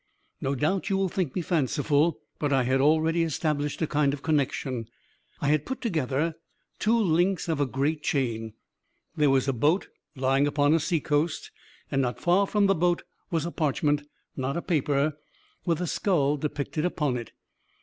"No 0.41 0.55
doubt 0.55 0.89
you 0.89 0.97
will 0.97 1.09
think 1.09 1.35
me 1.35 1.43
fanciful 1.43 2.21
but 2.39 2.51
I 2.51 2.63
had 2.63 2.81
already 2.81 3.21
established 3.21 3.83
a 3.83 3.85
kind 3.85 4.15
of 4.15 4.23
connection. 4.23 4.87
I 5.39 5.49
had 5.49 5.63
put 5.63 5.79
together 5.79 6.33
two 6.79 6.99
links 6.99 7.47
of 7.47 7.59
a 7.61 7.67
great 7.67 8.01
chain. 8.01 8.53
There 9.15 9.29
was 9.29 9.47
a 9.47 9.53
boat 9.53 9.89
lying 10.15 10.47
upon 10.47 10.73
a 10.73 10.79
seacoast, 10.79 11.51
and 11.91 12.01
not 12.01 12.19
far 12.19 12.47
from 12.47 12.65
the 12.65 12.73
boat 12.73 13.03
was 13.29 13.45
a 13.45 13.51
parchment 13.51 14.01
not 14.35 14.57
a 14.57 14.63
paper 14.63 15.19
with 15.65 15.79
a 15.79 15.85
skull 15.85 16.35
depicted 16.35 16.83
upon 16.83 17.15
it. 17.15 17.33